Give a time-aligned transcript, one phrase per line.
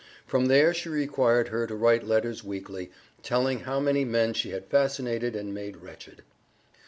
[0.25, 2.89] From there she required her to write letters weekly,
[3.21, 6.23] telling how many men she had fascinated and made wretched.